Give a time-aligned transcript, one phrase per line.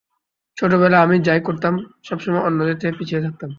[0.57, 1.73] ছোটবেলায় আমি যাই করতাম
[2.03, 3.49] সবসময় অন্যদের থেকে পিছিয়ে থাকতাম।